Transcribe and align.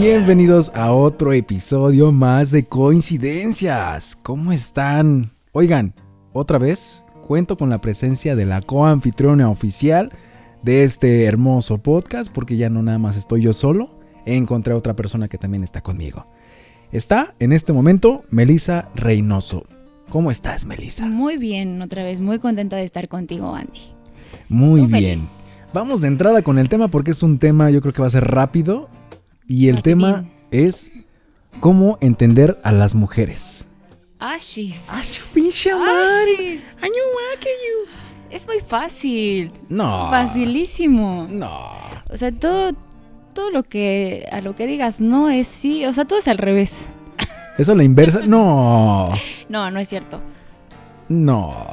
Bienvenidos 0.00 0.72
a 0.74 0.92
otro 0.92 1.34
episodio 1.34 2.10
más 2.10 2.50
de 2.50 2.64
Coincidencias. 2.64 4.16
¿Cómo 4.16 4.50
están? 4.50 5.30
Oigan, 5.52 5.92
otra 6.32 6.56
vez 6.56 7.04
cuento 7.20 7.58
con 7.58 7.68
la 7.68 7.82
presencia 7.82 8.34
de 8.34 8.46
la 8.46 8.62
coanfitriona 8.62 9.50
oficial 9.50 10.10
de 10.62 10.84
este 10.84 11.26
hermoso 11.26 11.82
podcast 11.82 12.32
porque 12.32 12.56
ya 12.56 12.70
no 12.70 12.82
nada 12.82 12.96
más 12.96 13.18
estoy 13.18 13.42
yo 13.42 13.52
solo, 13.52 13.90
encontré 14.24 14.72
a 14.72 14.78
otra 14.78 14.96
persona 14.96 15.28
que 15.28 15.36
también 15.36 15.64
está 15.64 15.82
conmigo. 15.82 16.24
Está 16.92 17.34
en 17.38 17.52
este 17.52 17.74
momento 17.74 18.24
Melisa 18.30 18.90
Reynoso. 18.94 19.64
¿Cómo 20.08 20.30
estás, 20.30 20.64
Melisa? 20.64 21.04
Muy 21.04 21.36
bien, 21.36 21.82
otra 21.82 22.04
vez, 22.04 22.20
muy 22.20 22.38
contenta 22.38 22.76
de 22.76 22.84
estar 22.84 23.06
contigo, 23.06 23.54
Andy. 23.54 23.92
Muy 24.48 24.80
Muy 24.80 24.98
bien. 24.98 25.18
feliz. 25.18 25.30
Vamos 25.74 26.00
de 26.00 26.08
entrada 26.08 26.40
con 26.40 26.58
el 26.58 26.70
tema 26.70 26.88
porque 26.88 27.10
es 27.10 27.22
un 27.22 27.38
tema 27.38 27.70
yo 27.70 27.82
creo 27.82 27.92
que 27.92 28.00
va 28.00 28.08
a 28.08 28.10
ser 28.10 28.24
rápido 28.24 28.88
y 29.50 29.68
el 29.68 29.82
tema 29.82 30.26
es 30.52 30.92
cómo 31.58 31.98
entender 32.00 32.60
a 32.62 32.70
las 32.70 32.94
mujeres. 32.94 33.66
Ashis. 34.20 34.86
pinche 35.34 35.72
Ashis. 35.72 36.62
Es 38.30 38.46
muy 38.46 38.60
fácil. 38.60 39.50
No. 39.68 40.08
Facilísimo. 40.08 41.26
No. 41.28 41.68
O 42.08 42.16
sea, 42.16 42.30
todo, 42.30 42.70
todo 43.34 43.50
lo 43.50 43.64
que 43.64 44.28
a 44.30 44.40
lo 44.40 44.54
que 44.54 44.68
digas 44.68 45.00
no 45.00 45.28
es 45.28 45.48
sí. 45.48 45.84
O 45.84 45.92
sea, 45.92 46.04
todo 46.04 46.20
es 46.20 46.28
al 46.28 46.38
revés. 46.38 46.86
¿Eso 47.58 47.72
a 47.72 47.74
la 47.74 47.82
inversa? 47.82 48.20
No. 48.28 49.12
No, 49.48 49.68
no 49.72 49.80
es 49.80 49.88
cierto. 49.88 50.20
No. 51.08 51.66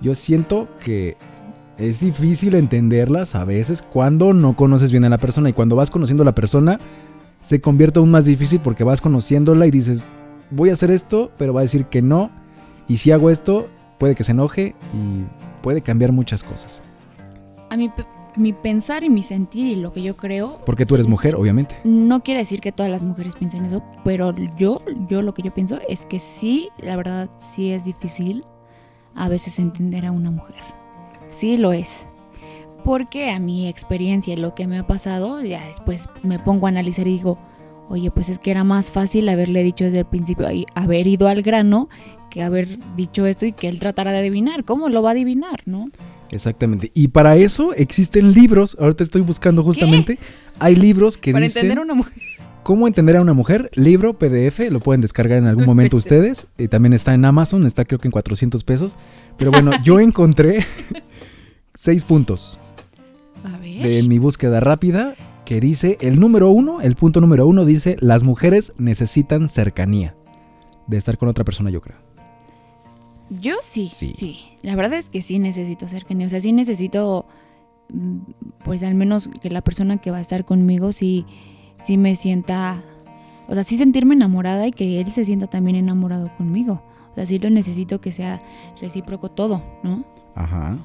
Yo 0.00 0.14
siento 0.14 0.68
que 0.84 1.16
es 1.78 2.00
difícil 2.00 2.54
entenderlas 2.54 3.34
a 3.34 3.44
veces 3.44 3.82
cuando 3.82 4.32
no 4.32 4.54
conoces 4.54 4.90
bien 4.90 5.04
a 5.04 5.08
la 5.08 5.18
persona 5.18 5.48
y 5.48 5.52
cuando 5.52 5.76
vas 5.76 5.90
conociendo 5.90 6.22
a 6.22 6.26
la 6.26 6.34
persona 6.34 6.78
se 7.42 7.60
convierte 7.60 8.00
aún 8.00 8.10
más 8.10 8.24
difícil 8.24 8.60
porque 8.60 8.84
vas 8.84 9.00
conociéndola 9.00 9.66
y 9.66 9.70
dices, 9.70 10.04
voy 10.50 10.70
a 10.70 10.72
hacer 10.72 10.90
esto, 10.90 11.30
pero 11.38 11.54
va 11.54 11.60
a 11.60 11.62
decir 11.62 11.86
que 11.86 12.02
no. 12.02 12.30
Y 12.88 12.98
si 12.98 13.12
hago 13.12 13.30
esto, 13.30 13.68
puede 13.98 14.14
que 14.14 14.24
se 14.24 14.32
enoje 14.32 14.74
y 14.92 15.24
puede 15.62 15.80
cambiar 15.80 16.12
muchas 16.12 16.42
cosas. 16.42 16.80
A 17.70 17.76
mi, 17.76 17.90
mi 18.36 18.52
pensar 18.52 19.04
y 19.04 19.08
mi 19.10 19.22
sentir 19.22 19.68
y 19.68 19.76
lo 19.76 19.92
que 19.92 20.02
yo 20.02 20.16
creo 20.16 20.58
Porque 20.66 20.84
tú 20.84 20.94
eres 20.94 21.06
mujer, 21.06 21.36
obviamente. 21.36 21.76
no 21.84 22.22
quiere 22.22 22.40
decir 22.40 22.60
que 22.60 22.72
todas 22.72 22.90
las 22.90 23.02
mujeres 23.02 23.36
piensen 23.36 23.64
eso, 23.66 23.82
pero 24.04 24.34
yo, 24.56 24.82
yo 25.08 25.22
lo 25.22 25.32
que 25.32 25.42
yo 25.42 25.54
pienso 25.54 25.78
es 25.88 26.06
que 26.06 26.18
sí, 26.18 26.70
la 26.78 26.96
verdad, 26.96 27.30
sí 27.38 27.70
es 27.70 27.84
difícil 27.84 28.44
a 29.14 29.28
veces 29.28 29.58
entender 29.58 30.06
a 30.06 30.12
una 30.12 30.30
mujer. 30.30 30.77
Sí 31.28 31.56
lo 31.56 31.72
es. 31.72 32.06
Porque 32.84 33.30
a 33.30 33.38
mi 33.38 33.68
experiencia 33.68 34.34
y 34.34 34.36
lo 34.36 34.54
que 34.54 34.66
me 34.66 34.78
ha 34.78 34.86
pasado, 34.86 35.42
ya 35.42 35.66
después 35.66 36.08
me 36.22 36.38
pongo 36.38 36.66
a 36.66 36.70
analizar 36.70 37.06
y 37.06 37.12
digo, 37.12 37.38
oye, 37.88 38.10
pues 38.10 38.28
es 38.28 38.38
que 38.38 38.50
era 38.50 38.64
más 38.64 38.90
fácil 38.90 39.28
haberle 39.28 39.62
dicho 39.62 39.84
desde 39.84 40.00
el 40.00 40.06
principio, 40.06 40.50
y 40.50 40.66
haber 40.74 41.06
ido 41.06 41.28
al 41.28 41.42
grano, 41.42 41.88
que 42.30 42.42
haber 42.42 42.78
dicho 42.96 43.26
esto 43.26 43.46
y 43.46 43.52
que 43.52 43.68
él 43.68 43.80
tratara 43.80 44.12
de 44.12 44.18
adivinar. 44.18 44.64
¿Cómo 44.64 44.88
lo 44.88 45.02
va 45.02 45.10
a 45.10 45.12
adivinar, 45.12 45.62
no? 45.66 45.86
Exactamente. 46.30 46.90
Y 46.94 47.08
para 47.08 47.36
eso 47.36 47.74
existen 47.74 48.32
libros. 48.32 48.76
Ahorita 48.78 49.02
estoy 49.02 49.22
buscando 49.22 49.62
justamente. 49.62 50.18
Hay 50.58 50.76
libros 50.76 51.16
que 51.16 51.32
Para 51.32 51.44
dicen 51.44 51.62
entender 51.62 51.78
a 51.78 51.82
una 51.82 51.94
mujer. 51.94 52.22
cómo 52.62 52.86
entender 52.86 53.16
a 53.16 53.22
una 53.22 53.32
mujer. 53.32 53.70
Libro 53.74 54.18
PDF. 54.18 54.70
Lo 54.70 54.80
pueden 54.80 55.00
descargar 55.00 55.38
en 55.38 55.46
algún 55.46 55.64
momento 55.66 55.96
ustedes. 55.96 56.46
Y 56.58 56.68
también 56.68 56.92
está 56.92 57.14
en 57.14 57.24
Amazon. 57.24 57.66
Está 57.66 57.84
creo 57.86 57.98
que 57.98 58.08
en 58.08 58.12
400 58.12 58.62
pesos. 58.62 58.92
Pero 59.38 59.50
bueno, 59.50 59.70
yo 59.82 60.00
encontré 60.00 60.66
seis 61.80 62.02
puntos 62.02 62.58
A 63.44 63.56
ver. 63.58 63.86
de 63.86 64.02
mi 64.02 64.18
búsqueda 64.18 64.58
rápida 64.58 65.14
que 65.44 65.60
dice 65.60 65.96
el 66.00 66.18
número 66.18 66.50
uno, 66.50 66.80
el 66.80 66.96
punto 66.96 67.20
número 67.20 67.46
uno 67.46 67.64
dice 67.64 67.96
las 68.00 68.24
mujeres 68.24 68.72
necesitan 68.78 69.48
cercanía. 69.48 70.16
De 70.88 70.96
estar 70.96 71.16
con 71.18 71.28
otra 71.28 71.44
persona, 71.44 71.70
yo 71.70 71.80
creo. 71.80 71.96
Yo 73.30 73.54
sí, 73.62 73.84
Sí. 73.86 74.14
sí, 74.18 74.38
La 74.62 74.74
verdad 74.74 74.98
es 74.98 75.08
que 75.08 75.22
sí 75.22 75.38
necesito 75.38 75.86
cercanía. 75.86 76.26
O 76.26 76.30
sea, 76.30 76.40
sí 76.40 76.52
necesito, 76.52 77.26
mm, 77.90 78.18
pues 78.64 78.82
al 78.82 78.94
menos 78.94 79.28
que 79.40 79.48
la 79.50 79.60
persona 79.62 79.98
que 79.98 80.10
va 80.10 80.16
a 80.18 80.20
estar 80.22 80.44
conmigo 80.44 80.90
sí, 80.92 81.24
sí 81.82 81.96
me 81.96 82.16
sienta, 82.16 82.82
o 83.46 83.54
sea, 83.54 83.62
sí 83.64 83.76
sentirme 83.78 84.14
enamorada 84.14 84.66
y 84.66 84.72
que 84.72 85.00
él 85.00 85.10
se 85.12 85.24
sienta 85.24 85.46
también 85.46 85.76
enamorado 85.76 86.30
conmigo. 86.36 86.82
O 87.12 87.14
sea, 87.14 87.24
sí 87.26 87.38
lo 87.38 87.48
necesito 87.50 88.00
que 88.00 88.10
sea 88.12 88.42
recíproco 88.80 89.30
todo, 89.30 89.62
¿no? 89.84 90.04
Ajá. 90.34 90.76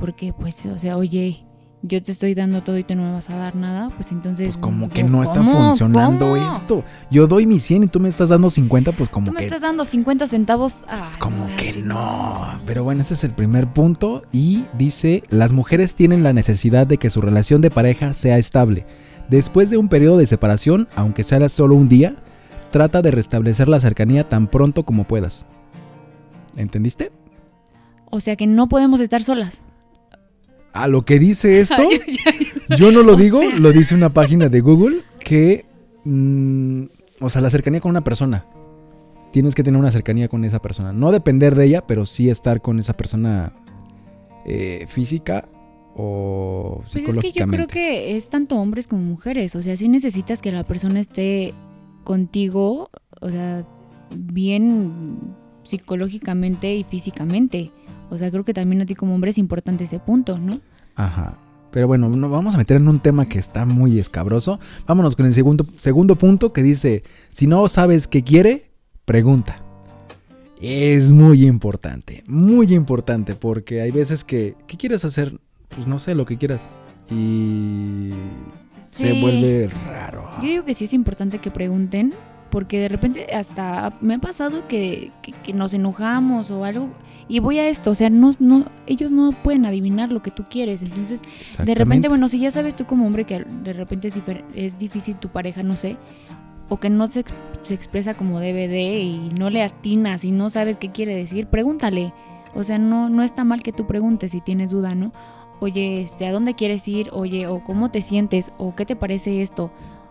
Porque, 0.00 0.32
pues, 0.32 0.64
o 0.66 0.78
sea, 0.78 0.96
oye, 0.96 1.44
yo 1.82 2.02
te 2.02 2.12
estoy 2.12 2.34
dando 2.34 2.62
todo 2.62 2.76
y 2.78 2.84
tú 2.84 2.94
no 2.94 3.04
me 3.04 3.12
vas 3.12 3.30
a 3.30 3.36
dar 3.36 3.54
nada, 3.54 3.88
pues 3.90 4.10
entonces... 4.12 4.48
Pues 4.48 4.56
como 4.58 4.88
que 4.88 5.02
no 5.02 5.22
está 5.22 5.42
funcionando 5.42 6.30
¿Cómo? 6.30 6.48
esto. 6.48 6.84
Yo 7.10 7.26
doy 7.26 7.46
mi 7.46 7.58
100 7.58 7.84
y 7.84 7.86
tú 7.86 8.00
me 8.00 8.08
estás 8.08 8.28
dando 8.28 8.50
50, 8.50 8.92
pues 8.92 9.08
como 9.08 9.26
Tú 9.26 9.32
me 9.32 9.40
que 9.40 9.46
estás 9.46 9.62
dando 9.62 9.84
50 9.84 10.26
centavos. 10.26 10.78
Pues 10.86 11.14
Ay, 11.14 11.18
como 11.18 11.46
no, 11.46 11.56
que 11.56 11.82
no. 11.82 12.60
Pero 12.66 12.84
bueno, 12.84 13.00
ese 13.00 13.14
es 13.14 13.24
el 13.24 13.30
primer 13.30 13.66
punto. 13.72 14.22
Y 14.32 14.64
dice, 14.76 15.22
las 15.30 15.52
mujeres 15.52 15.94
tienen 15.94 16.22
la 16.22 16.32
necesidad 16.32 16.86
de 16.86 16.98
que 16.98 17.10
su 17.10 17.20
relación 17.20 17.60
de 17.60 17.70
pareja 17.70 18.12
sea 18.12 18.36
estable. 18.36 18.84
Después 19.28 19.70
de 19.70 19.78
un 19.78 19.88
periodo 19.88 20.18
de 20.18 20.26
separación, 20.26 20.88
aunque 20.96 21.24
sea 21.24 21.48
solo 21.48 21.76
un 21.76 21.88
día, 21.88 22.14
trata 22.70 23.00
de 23.00 23.10
restablecer 23.10 23.68
la 23.68 23.80
cercanía 23.80 24.28
tan 24.28 24.48
pronto 24.48 24.84
como 24.84 25.04
puedas. 25.04 25.46
¿Entendiste? 26.56 27.10
O 28.10 28.20
sea 28.20 28.36
que 28.36 28.46
no 28.46 28.68
podemos 28.68 29.00
estar 29.00 29.22
solas. 29.22 29.60
A 30.72 30.88
lo 30.88 31.04
que 31.04 31.18
dice 31.18 31.60
esto, 31.60 31.82
yo 32.76 32.92
no 32.92 33.02
lo 33.02 33.16
digo, 33.16 33.40
lo 33.58 33.72
dice 33.72 33.94
una 33.94 34.10
página 34.10 34.48
de 34.48 34.60
Google 34.60 35.02
que... 35.18 35.64
mm, 36.04 36.84
o 37.20 37.28
sea, 37.28 37.40
la 37.40 37.50
cercanía 37.50 37.80
con 37.80 37.90
una 37.90 38.02
persona. 38.02 38.46
Tienes 39.32 39.54
que 39.54 39.62
tener 39.62 39.78
una 39.78 39.92
cercanía 39.92 40.28
con 40.28 40.44
esa 40.44 40.60
persona. 40.60 40.92
No 40.92 41.12
depender 41.12 41.54
de 41.54 41.66
ella, 41.66 41.86
pero 41.86 42.06
sí 42.06 42.30
estar 42.30 42.60
con 42.62 42.80
esa 42.80 42.94
persona 42.94 43.52
eh, 44.44 44.86
física 44.88 45.48
o 45.94 46.82
Pues 46.92 47.04
es 47.04 47.18
que 47.18 47.32
yo 47.32 47.46
creo 47.46 47.66
que 47.66 48.16
es 48.16 48.28
tanto 48.28 48.56
hombres 48.56 48.86
como 48.86 49.02
mujeres. 49.02 49.54
O 49.56 49.62
sea, 49.62 49.76
sí 49.76 49.88
necesitas 49.88 50.40
que 50.40 50.50
la 50.50 50.64
persona 50.64 51.00
esté 51.00 51.54
contigo, 52.04 52.90
o 53.20 53.28
sea, 53.28 53.64
bien 54.16 55.18
psicológicamente 55.62 56.74
y 56.74 56.84
físicamente. 56.84 57.70
O 58.10 58.18
sea, 58.18 58.30
creo 58.30 58.44
que 58.44 58.52
también 58.52 58.82
a 58.82 58.86
ti 58.86 58.94
como 58.94 59.14
hombre 59.14 59.30
es 59.30 59.38
importante 59.38 59.84
ese 59.84 59.98
punto, 59.98 60.38
¿no? 60.38 60.60
Ajá. 60.96 61.38
Pero 61.70 61.86
bueno, 61.86 62.08
nos 62.08 62.30
vamos 62.30 62.54
a 62.54 62.58
meter 62.58 62.78
en 62.78 62.88
un 62.88 62.98
tema 62.98 63.26
que 63.26 63.38
está 63.38 63.64
muy 63.64 63.98
escabroso. 63.98 64.58
Vámonos 64.86 65.14
con 65.14 65.26
el 65.26 65.32
segundo, 65.32 65.64
segundo 65.76 66.16
punto 66.16 66.52
que 66.52 66.62
dice, 66.62 67.04
si 67.30 67.46
no 67.46 67.68
sabes 67.68 68.08
qué 68.08 68.24
quiere, 68.24 68.72
pregunta. 69.04 69.62
Es 70.60 71.12
muy 71.12 71.46
importante, 71.46 72.22
muy 72.26 72.74
importante, 72.74 73.34
porque 73.34 73.80
hay 73.80 73.92
veces 73.92 74.24
que, 74.24 74.56
¿qué 74.66 74.76
quieres 74.76 75.04
hacer? 75.04 75.40
Pues 75.68 75.86
no 75.86 75.98
sé, 75.98 76.14
lo 76.14 76.26
que 76.26 76.36
quieras. 76.36 76.68
Y 77.08 78.10
se 78.90 79.20
vuelve 79.20 79.70
raro. 79.86 80.28
Yo 80.42 80.48
digo 80.48 80.64
que 80.64 80.74
sí 80.74 80.84
es 80.84 80.92
importante 80.92 81.38
que 81.38 81.50
pregunten, 81.50 82.12
porque 82.50 82.78
de 82.80 82.88
repente 82.88 83.26
hasta 83.34 83.96
me 84.00 84.14
ha 84.14 84.18
pasado 84.18 84.66
que, 84.68 85.12
que- 85.22 85.32
que 85.32 85.52
nos 85.52 85.72
enojamos 85.74 86.50
o 86.50 86.64
algo. 86.64 86.88
Y 87.28 87.38
voy 87.38 87.58
a 87.58 87.68
esto, 87.68 87.92
o 87.92 87.94
sea, 87.94 88.10
no, 88.10 88.32
no, 88.40 88.64
ellos 88.88 89.12
no 89.12 89.30
pueden 89.30 89.64
adivinar 89.64 90.10
lo 90.10 90.20
que 90.20 90.32
tú 90.32 90.44
quieres. 90.50 90.82
Entonces, 90.82 91.20
De 91.64 91.74
repente, 91.76 92.08
bueno, 92.08 92.28
si 92.28 92.40
ya 92.40 92.50
sabes 92.50 92.74
tú 92.74 92.86
como 92.86 93.06
hombre 93.06 93.24
que 93.24 93.44
de 93.44 93.72
repente 93.72 94.08
es, 94.08 94.14
es 94.54 94.78
difícil 94.78 95.14
tu 95.14 95.28
pareja, 95.28 95.62
no 95.62 95.76
sé, 95.76 95.96
o 96.68 96.78
que 96.80 96.90
no 96.90 97.06
se, 97.06 97.24
se 97.62 97.74
expresa 97.74 98.14
como 98.14 98.40
debe 98.40 98.66
de 98.66 98.98
y 99.00 99.28
no 99.38 99.48
le 99.48 99.62
atinas 99.62 100.24
y 100.24 100.32
no 100.32 100.50
sabes 100.50 100.76
qué 100.76 100.90
quiere 100.90 101.14
decir, 101.14 101.46
pregúntale. 101.46 102.12
O 102.54 102.64
sea, 102.64 102.78
no, 102.78 103.08
no 103.08 103.22
está 103.22 103.44
mal 103.44 103.62
que 103.62 103.70
tú 103.72 103.86
preguntes 103.86 104.32
si 104.32 104.40
tienes 104.40 104.70
duda, 104.70 104.96
¿no? 104.96 105.12
Oye, 105.60 106.00
este, 106.00 106.26
¿a 106.26 106.32
dónde 106.32 106.54
quieres 106.54 106.88
ir? 106.88 107.10
Oye, 107.12 107.46
o 107.46 107.62
cómo 107.62 107.92
te 107.92 108.00
sientes, 108.02 108.50
o 108.58 108.74
qué 108.74 108.84
te 108.86 108.96
parece 108.96 109.40
esto. 109.42 109.70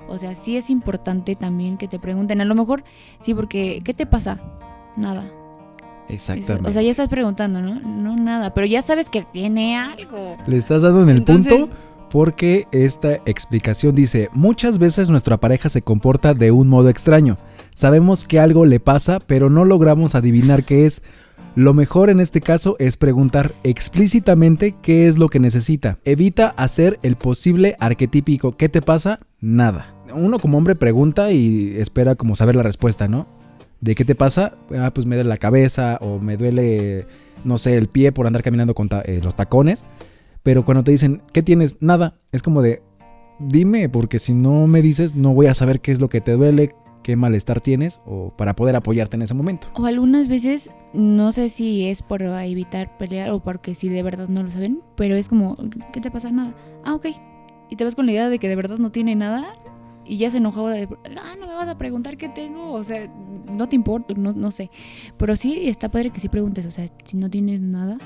O 0.10 0.18
sea, 0.18 0.36
sí 0.36 0.58
es 0.58 0.70
importante 0.70 1.36
también 1.36 1.78
que 1.78 1.88
te 1.88 2.00
pregunten. 2.00 2.42
A 2.42 2.46
lo 2.46 2.56
mejor, 2.56 2.84
sí, 3.22 3.34
porque, 3.34 3.82
¿qué 3.84 3.94
te 3.94 4.06
pasa? 4.06 4.40
Nada. 4.98 5.24
Exactamente. 6.10 6.68
o 6.68 6.74
sea, 6.74 6.82
ya 6.82 6.90
estás 6.92 7.08
preguntando, 7.08 7.62
¿no? 7.62 7.80
No, 7.80 8.16
nada. 8.16 8.54
Pero 8.54 8.66
ya 8.66 8.82
sabes 8.82 9.10
que 9.10 9.22
tiene 9.32 9.78
algo. 9.78 10.36
Le 10.48 10.58
estás 10.58 10.82
dando 10.82 11.04
en 11.04 11.10
el 11.10 11.18
Entonces- 11.18 11.54
punto 11.54 11.74
porque 12.10 12.68
esta 12.72 13.16
explicación 13.28 13.94
dice, 13.94 14.30
muchas 14.34 14.80
veces 14.80 15.12
nuestra 15.12 15.38
pareja 15.38 15.70
se 15.70 15.84
comporta 15.84 16.34
de 16.34 16.52
un 16.52 16.68
modo 16.68 16.90
extraño. 16.90 17.38
Sabemos 17.76 18.26
que 18.26 18.40
algo 18.40 18.66
le 18.66 18.80
pasa, 18.80 19.20
pero 19.20 19.50
no 19.52 19.64
logramos 19.64 20.16
adivinar 20.16 20.64
qué 20.64 20.88
es. 20.88 21.04
Lo 21.56 21.74
mejor 21.74 22.10
en 22.10 22.20
este 22.20 22.42
caso 22.42 22.76
es 22.80 22.96
preguntar 22.96 23.56
explícitamente 23.64 24.76
qué 24.82 25.08
es 25.08 25.18
lo 25.18 25.30
que 25.30 25.40
necesita. 25.40 25.98
Evita 26.06 26.50
hacer 26.50 27.00
el 27.02 27.16
posible 27.16 27.76
arquetípico 27.80 28.52
¿qué 28.56 28.70
te 28.70 28.82
pasa? 28.82 29.18
Nada. 29.42 29.96
Uno 30.14 30.40
como 30.40 30.58
hombre 30.58 30.76
pregunta 30.76 31.32
y 31.32 31.76
espera 31.78 32.16
como 32.16 32.36
saber 32.36 32.56
la 32.56 32.64
respuesta, 32.64 33.08
¿no? 33.08 33.28
¿De 33.82 33.96
qué 33.96 34.06
te 34.06 34.16
pasa? 34.16 34.58
Ah, 34.78 34.92
pues 34.94 35.08
me 35.08 35.16
duele 35.16 35.30
la 35.30 35.38
cabeza 35.38 35.98
o 36.02 36.20
me 36.20 36.38
duele, 36.38 37.08
no 37.44 37.58
sé, 37.58 37.78
el 37.78 37.88
pie 37.88 38.12
por 38.12 38.28
andar 38.28 38.44
caminando 38.44 38.76
con 38.76 38.90
eh, 39.06 39.20
los 39.24 39.36
tacones. 39.36 39.88
Pero 40.44 40.66
cuando 40.66 40.84
te 40.84 40.92
dicen, 40.92 41.22
¿qué 41.34 41.44
tienes? 41.44 41.78
Nada. 41.82 42.14
Es 42.32 42.42
como 42.42 42.62
de, 42.62 42.82
dime, 43.40 43.90
porque 43.90 44.20
si 44.20 44.34
no 44.34 44.68
me 44.68 44.82
dices, 44.82 45.16
no 45.16 45.34
voy 45.34 45.48
a 45.48 45.54
saber 45.54 45.80
qué 45.80 45.92
es 45.92 46.00
lo 46.00 46.10
que 46.10 46.22
te 46.22 46.34
duele, 46.34 46.74
qué 47.04 47.16
malestar 47.16 47.62
tienes, 47.62 48.02
o 48.06 48.32
para 48.36 48.56
poder 48.56 48.76
apoyarte 48.76 49.16
en 49.16 49.24
ese 49.24 49.34
momento. 49.34 49.68
O 49.76 49.86
algunas 49.86 50.28
veces, 50.28 50.72
no 50.94 51.32
sé 51.32 51.50
si 51.50 51.88
es 51.88 52.02
por 52.02 52.22
evitar 52.22 52.98
pelear 52.98 53.32
o 53.32 53.40
porque 53.40 53.76
si 53.76 53.90
de 53.90 54.04
verdad 54.04 54.28
no 54.28 54.44
lo 54.44 54.52
saben, 54.52 54.82
pero 54.96 55.16
es 55.16 55.28
como, 55.28 55.58
¿qué 55.94 56.02
te 56.02 56.12
pasa? 56.12 56.32
Nada. 56.32 56.54
Ah, 56.84 56.94
ok. 56.94 57.08
Y 57.70 57.76
te 57.76 57.84
vas 57.84 57.96
con 57.96 58.06
la 58.06 58.12
idea 58.12 58.30
de 58.30 58.40
que 58.40 58.50
de 58.50 58.56
verdad 58.56 58.78
no 58.78 58.92
tiene 58.92 59.16
nada 59.16 59.54
y 60.06 60.18
ya 60.18 60.32
se 60.32 60.38
enojaba 60.38 60.72
de, 60.72 60.90
ah, 61.22 61.36
no 61.40 61.48
me 61.48 61.54
vas 61.54 61.68
a 61.68 61.78
preguntar 61.78 62.18
qué 62.18 62.30
tengo, 62.30 62.72
o 62.72 62.84
sea, 62.84 63.08
no 63.52 63.70
te 63.70 63.76
importa, 63.76 64.16
no, 64.18 64.34
no 64.34 64.50
sé. 64.50 64.72
Pero 65.18 65.36
sí 65.36 65.68
está 65.68 65.90
padre 65.90 66.10
que 66.10 66.20
sí 66.20 66.30
preguntes, 66.30 66.66
o 66.66 66.72
sea, 66.72 66.88
si 67.04 67.16
no 67.16 67.30
tienes 67.30 67.62
nada, 67.62 67.98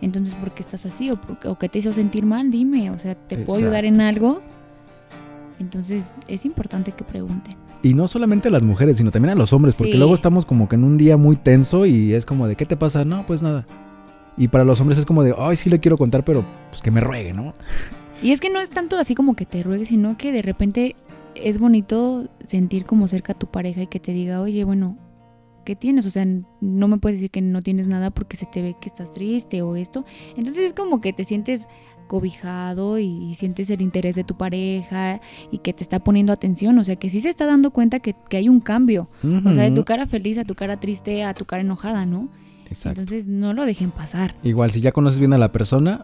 entonces 0.00 0.34
¿por 0.34 0.52
qué 0.52 0.62
estás 0.62 0.86
así? 0.86 1.10
O, 1.10 1.20
o 1.44 1.58
que 1.58 1.68
te 1.68 1.78
hizo 1.78 1.92
sentir 1.92 2.24
mal, 2.24 2.50
dime, 2.50 2.90
o 2.90 2.98
sea, 2.98 3.14
¿te 3.14 3.36
puedo 3.36 3.58
ayudar 3.58 3.84
en 3.84 4.00
algo? 4.00 4.40
Entonces 5.58 6.14
es 6.26 6.46
importante 6.46 6.92
que 6.92 7.04
pregunten. 7.04 7.56
Y 7.82 7.94
no 7.94 8.08
solamente 8.08 8.48
a 8.48 8.50
las 8.50 8.62
mujeres, 8.62 8.98
sino 8.98 9.10
también 9.10 9.32
a 9.32 9.34
los 9.34 9.52
hombres, 9.52 9.74
porque 9.76 9.96
luego 9.96 10.14
estamos 10.14 10.44
como 10.44 10.68
que 10.68 10.76
en 10.76 10.84
un 10.84 10.98
día 10.98 11.16
muy 11.16 11.36
tenso 11.36 11.86
y 11.86 12.12
es 12.12 12.26
como 12.26 12.46
de, 12.46 12.56
¿qué 12.56 12.66
te 12.66 12.76
pasa? 12.76 13.04
No, 13.04 13.24
pues 13.26 13.42
nada. 13.42 13.64
Y 14.36 14.48
para 14.48 14.64
los 14.64 14.80
hombres 14.80 14.98
es 14.98 15.06
como 15.06 15.22
de, 15.22 15.34
ay, 15.38 15.56
sí 15.56 15.70
le 15.70 15.80
quiero 15.80 15.96
contar, 15.96 16.24
pero 16.24 16.44
pues 16.70 16.82
que 16.82 16.90
me 16.90 17.00
ruegue, 17.00 17.32
¿no? 17.32 17.52
Y 18.22 18.32
es 18.32 18.40
que 18.40 18.50
no 18.50 18.60
es 18.60 18.68
tanto 18.68 18.98
así 18.98 19.14
como 19.14 19.34
que 19.34 19.46
te 19.46 19.62
ruegue, 19.62 19.86
sino 19.86 20.18
que 20.18 20.30
de 20.30 20.42
repente 20.42 20.94
es 21.34 21.58
bonito 21.58 22.28
sentir 22.46 22.84
como 22.84 23.08
cerca 23.08 23.32
a 23.32 23.38
tu 23.38 23.46
pareja 23.46 23.82
y 23.82 23.86
que 23.86 24.00
te 24.00 24.12
diga, 24.12 24.42
oye, 24.42 24.64
bueno, 24.64 24.98
¿qué 25.64 25.76
tienes? 25.76 26.06
O 26.06 26.10
sea, 26.10 26.26
no 26.60 26.88
me 26.88 26.98
puedes 26.98 27.18
decir 27.18 27.30
que 27.30 27.40
no 27.40 27.62
tienes 27.62 27.86
nada 27.86 28.10
porque 28.10 28.36
se 28.36 28.46
te 28.46 28.62
ve 28.62 28.76
que 28.80 28.88
estás 28.88 29.12
triste 29.12 29.62
o 29.62 29.76
esto. 29.76 30.04
Entonces 30.36 30.64
es 30.64 30.72
como 30.74 31.00
que 31.00 31.12
te 31.12 31.24
sientes 31.24 31.66
cobijado 32.10 32.98
y, 32.98 33.36
sientes 33.36 33.70
el 33.70 33.80
interés 33.80 34.16
de 34.16 34.24
tu 34.24 34.36
pareja 34.36 35.20
y 35.52 35.58
que 35.58 35.72
te 35.72 35.84
está 35.84 36.00
poniendo 36.00 36.32
atención. 36.32 36.76
O 36.76 36.82
sea, 36.82 36.96
que 36.96 37.08
sí 37.08 37.20
se 37.20 37.28
está 37.28 37.46
dando 37.46 37.70
cuenta 37.70 38.00
que, 38.00 38.16
hay 38.32 38.48
un 38.48 38.58
cambio. 38.58 39.08
O 39.22 39.52
sea, 39.52 39.62
de 39.62 39.70
tu 39.70 39.84
cara 39.84 40.08
feliz 40.08 40.36
a 40.36 40.44
tu 40.44 40.56
cara 40.56 40.80
triste 40.80 41.22
a 41.22 41.34
tu 41.34 41.44
cara 41.44 41.62
enojada, 41.62 42.06
¿no? 42.06 42.28
Exacto. 42.68 43.02
Entonces 43.02 43.28
no 43.28 43.52
lo 43.52 43.64
dejen 43.64 43.92
pasar. 43.92 44.34
Igual, 44.42 44.72
si 44.72 44.80
ya 44.80 44.90
conoces 44.90 45.20
bien 45.20 45.32
a 45.34 45.38
la 45.38 45.52
persona, 45.52 46.02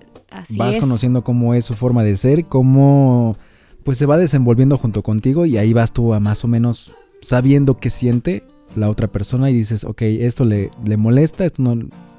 vas 0.56 0.76
conociendo 0.76 1.24
cómo 1.24 1.54
es 1.54 1.64
su 1.64 1.74
forma 1.74 2.04
de 2.04 2.16
ser, 2.16 2.44
cómo 2.46 3.36
pues 3.82 3.98
se 3.98 4.06
va 4.06 4.16
desenvolviendo 4.16 4.78
junto 4.78 5.02
contigo 5.02 5.44
y 5.44 5.58
ahí 5.58 5.72
vas 5.72 5.92
tú 5.92 6.14
a 6.14 6.20
más 6.20 6.44
o 6.44 6.48
menos 6.48 6.94
sabiendo 7.20 7.78
qué 7.78 7.90
siente 7.90 8.44
la 8.76 8.88
otra 8.88 9.08
persona 9.08 9.50
y 9.50 9.54
dices, 9.54 9.82
ok, 9.82 10.02
esto 10.02 10.44
le, 10.44 10.70
le 10.84 10.96
molesta, 10.96 11.44
esto 11.44 11.62
no 11.62 11.76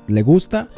le 0.07 0.22
gusta 0.24 0.69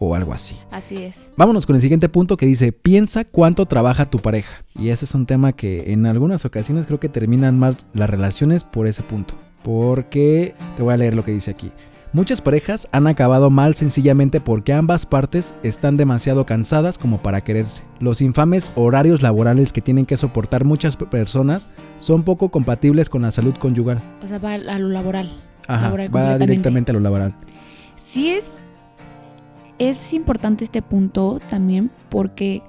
o 0.00 0.14
algo 0.14 0.32
así. 0.32 0.56
Así 0.72 0.96
es. 0.96 1.30
Vámonos 1.36 1.66
con 1.66 1.76
el 1.76 1.82
siguiente 1.82 2.08
punto 2.08 2.36
que 2.36 2.46
dice, 2.46 2.72
piensa 2.72 3.24
cuánto 3.24 3.66
trabaja 3.66 4.10
tu 4.10 4.18
pareja. 4.18 4.64
Y 4.74 4.88
ese 4.88 5.04
es 5.04 5.14
un 5.14 5.26
tema 5.26 5.52
que 5.52 5.92
en 5.92 6.06
algunas 6.06 6.44
ocasiones 6.44 6.86
creo 6.86 6.98
que 6.98 7.10
terminan 7.10 7.58
mal 7.58 7.76
las 7.92 8.10
relaciones 8.10 8.64
por 8.64 8.88
ese 8.88 9.02
punto. 9.02 9.34
Porque 9.62 10.54
te 10.76 10.82
voy 10.82 10.94
a 10.94 10.96
leer 10.96 11.14
lo 11.14 11.24
que 11.24 11.32
dice 11.32 11.50
aquí. 11.50 11.70
Muchas 12.12 12.40
parejas 12.40 12.88
han 12.90 13.06
acabado 13.06 13.50
mal 13.50 13.76
sencillamente 13.76 14.40
porque 14.40 14.72
ambas 14.72 15.04
partes 15.06 15.54
están 15.62 15.96
demasiado 15.96 16.44
cansadas 16.44 16.98
como 16.98 17.18
para 17.18 17.42
quererse. 17.42 17.82
Los 18.00 18.20
infames 18.22 18.72
horarios 18.74 19.22
laborales 19.22 19.72
que 19.72 19.82
tienen 19.82 20.06
que 20.06 20.16
soportar 20.16 20.64
muchas 20.64 20.96
personas 20.96 21.68
son 21.98 22.24
poco 22.24 22.48
compatibles 22.48 23.10
con 23.10 23.22
la 23.22 23.30
salud 23.30 23.54
conyugal. 23.54 24.02
O 24.24 24.26
sea, 24.26 24.38
va 24.38 24.54
a 24.54 24.78
lo 24.78 24.88
laboral. 24.88 25.30
Ajá, 25.68 25.94
va 26.08 26.38
directamente 26.38 26.90
a 26.90 26.94
lo 26.94 27.00
laboral. 27.00 27.36
Sí 27.94 28.30
es, 28.30 28.46
es 29.80 30.12
importante 30.12 30.62
este 30.62 30.82
punto 30.82 31.40
también 31.48 31.90
porque 32.10 32.62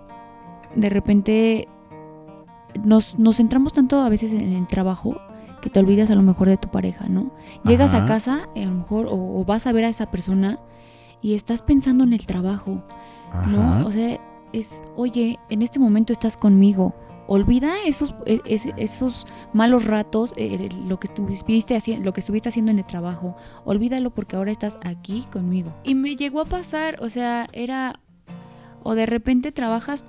de 0.75 0.89
repente 0.89 1.67
nos, 2.83 3.19
nos 3.19 3.35
centramos 3.37 3.73
tanto 3.73 4.01
a 4.01 4.09
veces 4.09 4.31
en 4.31 4.53
el 4.53 4.65
trabajo 4.65 5.17
que 5.61 5.69
te 5.69 5.79
olvidas 5.79 6.09
a 6.09 6.15
lo 6.15 6.23
mejor 6.23 6.47
de 6.47 6.57
tu 6.57 6.69
pareja, 6.69 7.07
¿no? 7.09 7.31
Llegas 7.65 7.93
a 7.93 8.05
casa, 8.05 8.47
a 8.55 8.59
lo 8.59 8.71
mejor, 8.71 9.07
o, 9.11 9.43
vas 9.45 9.67
a 9.67 9.73
ver 9.73 9.85
a 9.85 9.89
esa 9.89 10.09
persona 10.09 10.57
y 11.21 11.35
estás 11.35 11.61
pensando 11.61 12.05
en 12.05 12.13
el 12.13 12.25
trabajo, 12.25 12.81
¿no? 13.47 13.85
O 13.85 13.91
sea, 13.91 14.17
es, 14.53 14.81
oye, 14.95 15.37
en 15.49 15.61
este 15.61 15.79
momento 15.79 16.13
estás 16.13 16.37
conmigo. 16.37 16.95
Olvida 17.27 17.73
esos, 17.85 18.13
e, 18.25 18.41
esos 18.77 19.25
malos 19.53 19.85
ratos, 19.85 20.33
eh, 20.38 20.69
lo, 20.88 21.00
que 21.00 21.07
estuviste 21.07 21.75
haciendo, 21.75 22.06
lo 22.06 22.13
que 22.13 22.19
estuviste 22.19 22.50
haciendo 22.50 22.71
en 22.71 22.79
el 22.79 22.85
trabajo. 22.85 23.35
Olvídalo 23.65 24.12
porque 24.12 24.35
ahora 24.35 24.51
estás 24.51 24.77
aquí 24.83 25.23
conmigo. 25.31 25.73
Y 25.83 25.95
me 25.95 26.15
llegó 26.15 26.41
a 26.41 26.45
pasar, 26.45 27.01
o 27.01 27.09
sea, 27.09 27.47
era, 27.53 28.00
o 28.83 28.95
de 28.95 29.06
repente 29.06 29.51
trabajas 29.51 30.03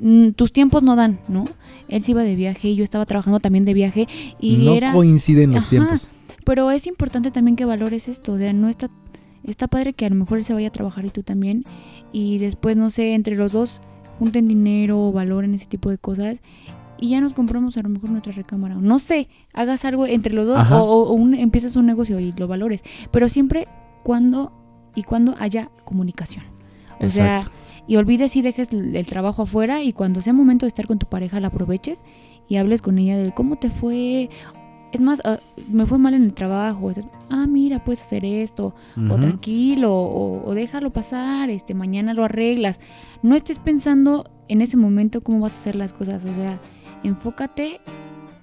Mm, 0.00 0.30
tus 0.30 0.52
tiempos 0.52 0.82
no 0.82 0.96
dan, 0.96 1.20
¿no? 1.28 1.44
Él 1.88 2.02
se 2.02 2.12
iba 2.12 2.22
de 2.22 2.34
viaje 2.34 2.68
y 2.68 2.76
yo 2.76 2.84
estaba 2.84 3.04
trabajando 3.06 3.38
también 3.40 3.64
de 3.64 3.74
viaje 3.74 4.08
y 4.38 4.56
no 4.56 4.72
era... 4.72 4.92
coinciden 4.92 5.52
los 5.52 5.68
tiempos. 5.68 6.08
Pero 6.44 6.70
es 6.70 6.86
importante 6.86 7.30
también 7.30 7.56
que 7.56 7.64
valores 7.64 8.08
esto, 8.08 8.32
o 8.32 8.38
sea, 8.38 8.52
no 8.52 8.68
está, 8.68 8.88
está 9.44 9.68
padre 9.68 9.92
que 9.92 10.06
a 10.06 10.08
lo 10.08 10.16
mejor 10.16 10.38
él 10.38 10.44
se 10.44 10.54
vaya 10.54 10.68
a 10.68 10.72
trabajar 10.72 11.04
y 11.04 11.10
tú 11.10 11.22
también 11.22 11.64
y 12.12 12.38
después, 12.38 12.76
no 12.76 12.90
sé, 12.90 13.14
entre 13.14 13.36
los 13.36 13.52
dos 13.52 13.82
junten 14.20 14.46
dinero 14.46 15.08
o 15.08 15.12
valoren 15.12 15.54
ese 15.54 15.66
tipo 15.66 15.90
de 15.90 15.98
cosas 15.98 16.40
y 16.98 17.08
ya 17.08 17.20
nos 17.20 17.32
compramos 17.32 17.76
a 17.78 17.82
lo 17.82 17.88
mejor 17.88 18.10
nuestra 18.10 18.32
recámara. 18.32 18.74
No 18.74 18.98
sé, 18.98 19.28
hagas 19.54 19.86
algo 19.86 20.06
entre 20.06 20.34
los 20.34 20.46
dos 20.46 20.70
o, 20.70 21.12
un, 21.12 21.34
empiezas 21.34 21.74
un 21.74 21.86
negocio 21.86 22.20
y 22.20 22.32
lo 22.32 22.46
valores. 22.46 22.84
Pero 23.10 23.28
siempre 23.30 23.66
cuando 24.04 24.52
y 24.94 25.02
cuando 25.02 25.34
haya 25.38 25.70
comunicación. 25.84 26.44
O 27.00 27.08
sea, 27.08 27.40
y 27.86 27.96
olvides 27.96 28.36
y 28.36 28.42
dejes 28.42 28.68
el, 28.72 29.06
trabajo 29.06 29.42
afuera 29.42 29.82
y 29.82 29.94
cuando 29.94 30.20
sea 30.20 30.34
momento 30.34 30.66
de 30.66 30.68
estar 30.68 30.86
con 30.86 30.98
tu 30.98 31.06
pareja 31.06 31.40
la 31.40 31.48
aproveches 31.48 32.00
y 32.48 32.56
hables 32.56 32.82
con 32.82 32.98
ella 32.98 33.16
de 33.16 33.32
cómo 33.32 33.56
te 33.56 33.70
fue. 33.70 34.28
Es 34.92 35.00
más, 35.00 35.20
ah, 35.24 35.38
me 35.68 35.86
fue 35.86 35.98
mal 35.98 36.14
en 36.14 36.24
el 36.24 36.32
trabajo. 36.32 36.90
ah, 37.30 37.46
mira, 37.46 37.84
puedes 37.84 38.02
hacer 38.02 38.24
esto. 38.24 38.74
O 39.08 39.16
tranquilo, 39.16 39.92
o, 39.92 40.54
déjalo 40.54 40.92
pasar. 40.92 41.50
Este, 41.50 41.74
mañana 41.74 42.14
lo 42.14 42.24
arreglas. 42.24 42.80
No 43.22 43.36
estés 43.36 43.58
pensando 43.58 44.30
en 44.48 44.62
ese 44.62 44.76
momento 44.76 45.20
cómo 45.20 45.40
vas 45.40 45.54
a 45.54 45.58
hacer 45.58 45.76
las 45.76 45.92
cosas. 45.92 46.24
O 46.24 46.34
sea, 46.34 46.58
enfócate 47.04 47.80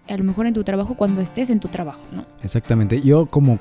a 0.07 0.17
lo 0.17 0.23
mejor 0.23 0.47
en 0.47 0.53
tu 0.53 0.63
trabajo 0.63 0.95
cuando 0.95 1.21
estés 1.21 1.49
en 1.49 1.59
tu 1.59 1.67
trabajo, 1.67 1.99
¿no? 2.13 2.25
Exactamente. 2.43 3.01
Yo 3.01 3.25
como 3.25 3.59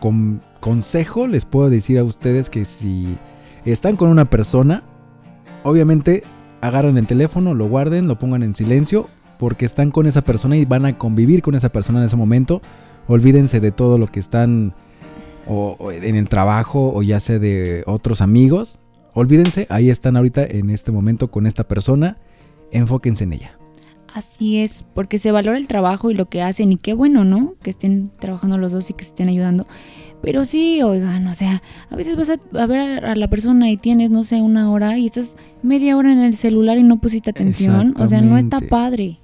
consejo 0.61 1.27
les 1.27 1.44
puedo 1.44 1.71
decir 1.71 1.99
a 1.99 2.05
ustedes 2.05 2.50
que 2.50 2.65
si 2.65 3.17
están 3.65 3.97
con 3.97 4.11
una 4.11 4.27
persona, 4.27 4.85
obviamente 5.65 6.23
agarran 6.61 6.99
el 6.99 7.07
teléfono, 7.07 7.55
lo 7.55 7.69
guarden, 7.69 8.09
lo 8.09 8.19
pongan 8.19 8.43
en 8.43 8.55
silencio, 8.55 9.09
porque 9.38 9.66
están 9.66 9.90
con 9.90 10.07
esa 10.07 10.23
persona 10.23 10.57
y 10.57 10.64
van 10.64 10.87
a 10.87 10.99
convivir 10.99 11.43
con 11.43 11.55
esa 11.55 11.69
persona 11.69 12.00
en 12.00 12.07
ese 12.07 12.16
momento. 12.16 12.61
Olvídense 13.09 13.61
de 13.61 13.73
todo 13.73 13.99
lo 13.99 14.07
que 14.07 14.21
están 14.21 14.75
o, 15.47 15.76
en 15.90 16.16
el 16.16 16.28
trabajo 16.28 16.93
o 16.95 17.02
ya 17.02 17.21
sea 17.21 17.38
de 17.38 17.83
otros 17.87 18.21
amigos. 18.21 18.78
Olvídense, 19.14 19.66
ahí 19.71 19.90
están 19.90 20.16
ahorita 20.16 20.45
en 20.45 20.71
este 20.71 20.93
momento 20.93 21.31
con 21.31 21.47
esta 21.47 21.64
persona. 21.64 22.19
Enfóquense 22.71 23.25
en 23.25 23.33
ella. 23.35 23.59
Así 24.12 24.59
es, 24.59 24.85
porque 24.95 25.19
se 25.19 25.31
valora 25.31 25.59
el 25.59 25.69
trabajo 25.69 26.11
y 26.11 26.14
lo 26.14 26.26
que 26.26 26.43
hacen 26.43 26.73
y 26.73 26.76
qué 26.76 26.95
bueno, 26.95 27.25
¿no? 27.25 27.55
Que 27.62 27.71
estén 27.71 28.11
trabajando 28.19 28.57
los 28.57 28.73
dos 28.73 28.88
y 28.90 28.95
que 28.95 29.05
se 29.05 29.11
estén 29.11 29.28
ayudando. 29.28 29.66
Pero 30.23 30.45
sí, 30.45 30.83
oigan, 30.83 31.26
o 31.28 31.35
sea, 31.35 31.62
a 31.90 31.97
veces 31.97 32.16
vas 32.16 32.31
a, 32.31 32.66
ver 32.66 33.05
a 33.05 33.14
la 33.14 33.28
persona 33.28 33.71
y 33.71 33.76
tienes, 33.76 34.11
no 34.11 34.25
sé, 34.25 34.40
una 34.40 34.71
hora 34.71 34.99
y 34.99 35.07
estás 35.07 35.37
media 35.62 35.97
hora 35.97 36.12
en 36.12 36.21
el 36.21 36.35
celular 36.37 36.78
y 36.78 36.83
no 36.83 36.99
pusiste 36.99 37.31
atención. 37.31 37.95
O 37.99 38.07
sea, 38.07 38.23
no 38.23 38.38
está 38.38 38.61
padre. 38.61 39.21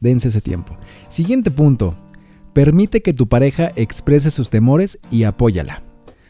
Dense 0.00 0.28
ese 0.28 0.40
tiempo. 0.40 0.76
Siguiente 1.08 1.50
punto. 1.50 1.96
Permite 2.52 3.02
que 3.02 3.12
tu 3.12 3.28
pareja 3.28 3.72
exprese 3.76 4.30
sus 4.30 4.50
temores 4.50 4.98
y 5.10 5.24
apóyala. 5.24 5.82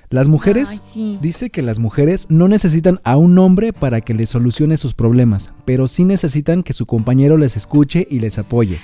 Las 0.09 0.29
mujeres, 0.29 0.83
dice 1.21 1.51
que 1.51 1.63
las 1.63 1.81
mujeres 1.81 2.29
no 2.31 2.47
necesitan 2.47 3.01
a 3.03 3.17
un 3.17 3.39
hombre 3.39 3.73
para 3.73 4.01
que 4.01 4.15
les 4.15 4.31
solucione 4.31 4.77
sus 4.77 4.95
problemas, 4.95 5.53
pero 5.65 5.89
sí 5.89 6.05
necesitan 6.05 6.63
que 6.63 6.75
su 6.75 6.87
compañero 6.87 7.37
les 7.37 7.57
escuche 7.57 8.07
y 8.09 8.21
les 8.21 8.39
apoye. 8.39 8.79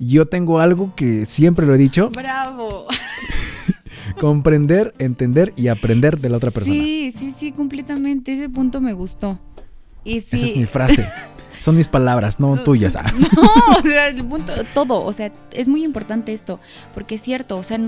Yo 0.00 0.26
tengo 0.26 0.58
algo 0.58 0.92
que 0.96 1.24
siempre 1.24 1.66
lo 1.66 1.74
he 1.74 1.78
dicho. 1.78 2.10
Bravo. 2.10 2.86
comprender, 4.20 4.92
entender 4.98 5.52
y 5.56 5.68
aprender 5.68 6.18
de 6.18 6.28
la 6.30 6.38
otra 6.38 6.50
persona. 6.50 6.76
Sí, 6.76 7.14
sí, 7.16 7.32
sí, 7.38 7.52
completamente. 7.52 8.32
Ese 8.32 8.48
punto 8.48 8.80
me 8.80 8.92
gustó. 8.92 9.38
Y 10.04 10.18
Esa 10.18 10.36
es 10.36 10.56
mi 10.56 10.66
frase. 10.66 11.08
Son 11.60 11.76
mis 11.76 11.88
palabras, 11.88 12.40
no 12.40 12.62
tuyas. 12.62 12.96
Ah. 12.96 13.12
No, 13.36 13.78
o 13.78 13.82
sea, 13.82 14.08
el 14.08 14.24
punto, 14.24 14.52
todo, 14.74 15.04
o 15.04 15.12
sea, 15.12 15.32
es 15.52 15.68
muy 15.68 15.84
importante 15.84 16.32
esto, 16.32 16.60
porque 16.94 17.16
es 17.16 17.22
cierto, 17.22 17.58
o 17.58 17.62
sea, 17.62 17.78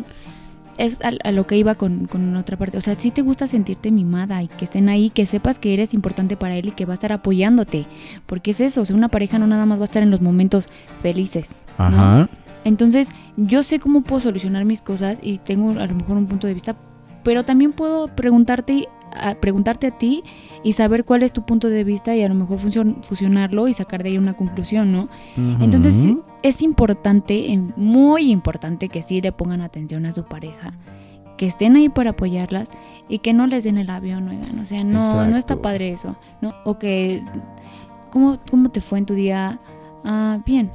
es 0.78 1.00
a, 1.02 1.32
lo 1.32 1.46
que 1.46 1.56
iba 1.56 1.74
con, 1.74 2.06
con, 2.06 2.36
otra 2.36 2.56
parte. 2.56 2.78
O 2.78 2.80
sea, 2.80 2.98
si 2.98 3.10
te 3.10 3.22
gusta 3.22 3.46
sentirte 3.46 3.90
mimada 3.90 4.42
y 4.42 4.48
que 4.48 4.64
estén 4.64 4.88
ahí, 4.88 5.10
que 5.10 5.26
sepas 5.26 5.58
que 5.58 5.74
eres 5.74 5.92
importante 5.92 6.36
para 6.36 6.56
él 6.56 6.68
y 6.68 6.70
que 6.70 6.86
va 6.86 6.94
a 6.94 6.94
estar 6.94 7.12
apoyándote. 7.12 7.86
Porque 8.26 8.52
es 8.52 8.60
eso, 8.60 8.82
o 8.82 8.84
sea, 8.84 8.96
una 8.96 9.08
pareja 9.08 9.38
no 9.38 9.46
nada 9.46 9.66
más 9.66 9.78
va 9.78 9.82
a 9.82 9.84
estar 9.86 10.02
en 10.02 10.10
los 10.10 10.20
momentos 10.20 10.68
felices. 11.02 11.50
Ajá. 11.76 12.28
Entonces, 12.64 13.08
yo 13.36 13.62
sé 13.62 13.80
cómo 13.80 14.02
puedo 14.02 14.20
solucionar 14.20 14.64
mis 14.64 14.80
cosas 14.80 15.18
y 15.22 15.38
tengo 15.38 15.70
a 15.70 15.86
lo 15.86 15.94
mejor 15.94 16.16
un 16.16 16.26
punto 16.26 16.46
de 16.46 16.54
vista, 16.54 16.76
pero 17.24 17.44
también 17.44 17.72
puedo 17.72 18.08
preguntarte 18.08 18.88
a, 19.18 19.34
preguntarte 19.34 19.86
a 19.88 19.90
ti 19.98 20.22
y 20.62 20.72
saber 20.72 21.04
cuál 21.04 21.22
es 21.22 21.32
tu 21.32 21.42
punto 21.42 21.68
de 21.68 21.84
vista 21.84 22.14
y 22.16 22.22
a 22.22 22.28
lo 22.28 22.34
mejor 22.34 22.58
fusionarlo 22.58 23.68
y 23.68 23.74
sacar 23.74 24.02
de 24.02 24.10
ahí 24.10 24.18
una 24.18 24.34
conclusión, 24.34 24.92
¿no? 24.92 25.08
Entonces 25.60 26.08
es 26.42 26.62
importante, 26.62 27.52
em, 27.52 27.72
muy 27.76 28.30
importante 28.30 28.88
que 28.88 29.02
sí 29.02 29.20
le 29.20 29.32
pongan 29.32 29.60
atención 29.60 30.06
a 30.06 30.12
su 30.12 30.24
pareja, 30.24 30.72
que 31.36 31.46
estén 31.46 31.76
ahí 31.76 31.88
para 31.88 32.10
apoyarlas 32.10 32.68
y 33.08 33.18
que 33.18 33.32
no 33.32 33.46
les 33.46 33.64
den 33.64 33.78
el 33.78 33.90
avión, 33.90 34.28
oigan, 34.28 34.58
o 34.58 34.64
sea, 34.64 34.84
no, 34.84 35.26
no 35.26 35.36
está 35.36 35.56
padre 35.56 35.92
eso, 35.92 36.16
¿no? 36.40 36.52
O 36.64 36.78
que, 36.78 37.22
¿cómo, 38.10 38.38
¿cómo 38.50 38.70
te 38.70 38.80
fue 38.80 38.98
en 38.98 39.06
tu 39.06 39.14
día? 39.14 39.60
Ah, 40.04 40.40
bien. 40.44 40.70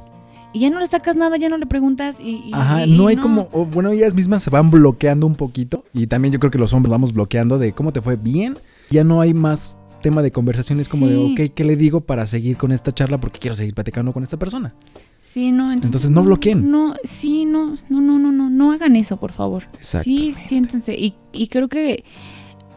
Y 0.54 0.60
ya 0.60 0.70
no 0.70 0.78
le 0.80 0.86
sacas 0.86 1.16
nada, 1.16 1.36
ya 1.36 1.48
no 1.50 1.58
le 1.58 1.66
preguntas 1.66 2.18
y... 2.20 2.44
y- 2.46 2.50
Ajá, 2.54 2.86
y- 2.86 2.96
no 2.96 3.08
hay 3.08 3.16
como, 3.16 3.46
bueno, 3.72 3.90
ellas 3.90 4.14
mismas 4.14 4.42
se 4.42 4.48
van 4.50 4.70
bloqueando 4.70 5.26
un 5.26 5.34
poquito 5.34 5.84
y 5.92 6.06
también 6.06 6.32
yo 6.32 6.38
creo 6.40 6.50
que 6.50 6.58
los 6.58 6.72
hombres 6.72 6.90
vamos 6.90 7.12
bloqueando 7.12 7.58
de 7.58 7.72
cómo 7.72 7.92
te 7.92 8.00
fue 8.00 8.16
bien, 8.16 8.56
ya 8.90 9.04
no 9.04 9.20
hay 9.20 9.34
más 9.34 9.78
tema 10.00 10.22
de 10.22 10.30
conversaciones 10.30 10.88
como 10.88 11.06
de, 11.08 11.16
ok, 11.16 11.52
¿qué 11.54 11.64
le 11.64 11.76
digo 11.76 12.02
para 12.02 12.24
seguir 12.26 12.56
con 12.56 12.72
esta 12.72 12.92
charla 12.92 13.18
porque 13.18 13.38
quiero 13.40 13.54
seguir 13.56 13.74
platicando 13.74 14.12
con 14.12 14.22
esta 14.22 14.36
persona? 14.38 14.74
Sí, 15.18 15.50
no, 15.50 15.72
entonces, 15.72 15.86
Entonces, 15.86 16.10
no 16.12 16.22
bloqueen. 16.22 16.70
No, 16.70 16.94
sí, 17.04 17.46
no, 17.46 17.74
no, 17.88 18.00
no, 18.02 18.18
no, 18.18 18.30
no, 18.30 18.50
no 18.50 18.72
hagan 18.72 18.94
eso, 18.96 19.16
por 19.16 19.32
favor. 19.32 19.64
Exacto. 19.74 20.04
Sí, 20.04 20.34
siéntense. 20.34 20.94
Y, 20.94 21.14
y 21.32 21.48
creo 21.48 21.68
que 21.68 22.04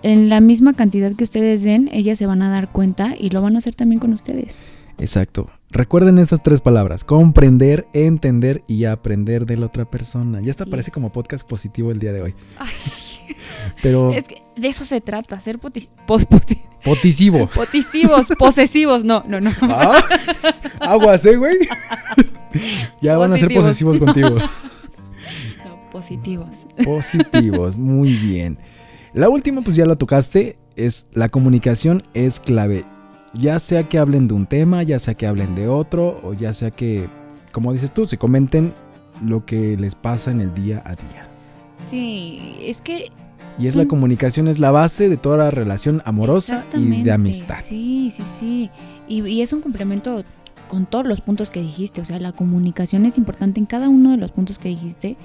en 0.02 0.30
la 0.30 0.40
misma 0.40 0.74
cantidad 0.74 1.12
que 1.14 1.26
ustedes 1.26 1.64
den, 1.64 1.90
ellas 1.92 2.18
se 2.18 2.26
van 2.26 2.42
a 2.42 2.50
dar 2.50 2.72
cuenta 2.72 3.14
y 3.20 3.30
lo 3.30 3.42
van 3.42 3.56
a 3.56 3.58
hacer 3.60 3.76
también 3.76 4.00
con 4.00 4.14
ustedes. 4.14 4.58
Exacto. 4.98 5.48
Recuerden 5.70 6.18
estas 6.18 6.42
tres 6.42 6.62
palabras, 6.62 7.04
comprender, 7.04 7.88
entender 7.92 8.64
y 8.68 8.86
aprender 8.86 9.46
de 9.46 9.58
la 9.58 9.66
otra 9.66 9.84
persona. 9.86 10.40
Ya 10.42 10.52
hasta 10.52 10.64
Así 10.64 10.72
parece 10.72 10.92
como 10.92 11.12
podcast 11.12 11.48
positivo 11.48 11.92
el 11.92 12.00
día 12.00 12.14
de 12.14 12.22
hoy. 12.22 12.36
Ay, 12.58 12.70
Pero 13.84 14.14
es 14.14 14.26
que 14.30 14.42
de 14.56 14.68
eso 14.70 14.86
se 14.86 15.02
trata, 15.02 15.38
ser 15.42 15.60
potis- 15.60 15.90
pos- 16.06 16.26
poti- 16.26 16.62
potisivo. 16.86 17.48
potisivos, 17.54 18.28
posesivos. 18.40 19.04
No, 19.04 19.24
no, 19.28 19.42
no. 19.42 19.52
Ah, 19.64 20.02
Aguas, 20.80 21.26
¿eh, 21.26 21.36
güey? 21.36 21.58
ya 23.02 23.18
van 23.18 23.34
a 23.34 23.38
ser 23.38 23.54
posesivos 23.54 23.98
contigo. 23.98 24.30
No, 25.66 25.92
positivos. 25.92 26.66
Positivos, 26.86 27.76
muy 27.78 28.14
bien. 28.14 28.58
La 29.14 29.28
última, 29.28 29.62
pues 29.64 29.76
ya 29.76 29.86
la 29.86 29.98
tocaste, 29.98 30.58
es 30.78 31.08
la 31.14 31.28
comunicación 31.28 32.04
es 32.14 32.40
clave. 32.40 32.86
Ya 33.40 33.60
sea 33.60 33.84
que 33.84 33.98
hablen 34.00 34.28
de 34.28 34.34
un 34.34 34.46
tema, 34.46 34.84
ya 34.84 35.00
sea 35.00 35.14
que 35.14 35.28
hablen 35.28 35.54
de 35.56 35.68
otro, 35.68 36.20
o 36.24 36.34
ya 36.34 36.54
sea 36.54 36.72
que, 36.72 37.08
como 37.52 37.72
dices 37.74 37.94
tú, 37.94 38.06
se 38.08 38.18
comenten 38.18 38.74
lo 39.24 39.46
que 39.46 39.78
les 39.78 39.96
pasa 39.96 40.32
en 40.32 40.42
el 40.42 40.54
día 40.54 40.82
a 40.86 40.92
día. 40.96 41.28
Sí, 41.88 42.56
es 42.62 42.82
que 42.82 43.12
Y 43.60 43.66
es 43.68 43.74
Son- 43.74 43.84
la 43.84 43.88
comunicación, 43.88 44.48
es 44.48 44.60
la 44.60 44.70
base 44.72 45.10
de 45.10 45.18
toda 45.18 45.38
la 45.38 45.52
relación 45.52 46.02
amorosa 46.06 46.64
y 46.76 47.02
de 47.04 47.12
amistad. 47.12 47.58
Sí, 47.68 48.12
sí, 48.16 48.24
sí. 48.40 48.70
Y, 49.08 49.26
y 49.28 49.42
es 49.42 49.52
un 49.52 49.62
complemento 49.62 50.24
con 50.68 50.86
todos 50.86 51.08
los 51.08 51.22
puntos 51.22 51.50
que 51.50 51.60
dijiste. 51.62 52.02
O 52.02 52.06
sea, 52.06 52.20
la 52.20 52.34
comunicación 52.34 53.06
es 53.08 53.18
importante 53.18 53.60
en 53.60 53.66
cada 53.66 53.90
uno 53.90 54.12
de 54.12 54.18
los 54.18 54.32
puntos 54.32 54.60
que 54.60 54.70
dijiste. 54.70 55.18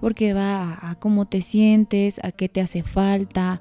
Porque 0.00 0.34
va 0.34 0.72
a, 0.72 0.90
a 0.90 0.94
cómo 0.96 1.26
te 1.26 1.40
sientes, 1.40 2.18
a 2.24 2.32
qué 2.32 2.48
te 2.48 2.60
hace 2.60 2.82
falta, 2.82 3.60